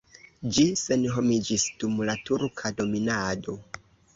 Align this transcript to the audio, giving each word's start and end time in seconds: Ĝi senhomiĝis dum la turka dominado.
Ĝi 0.55 0.63
senhomiĝis 0.83 1.67
dum 1.83 2.01
la 2.09 2.17
turka 2.31 2.73
dominado. 2.81 3.59